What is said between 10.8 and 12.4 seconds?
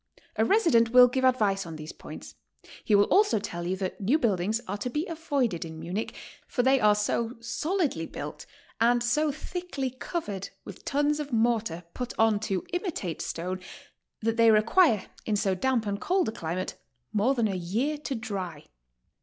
tons of mor tar put on